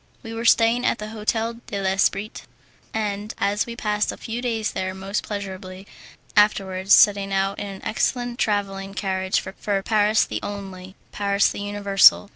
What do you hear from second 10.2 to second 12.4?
the Only, Paris the Universal.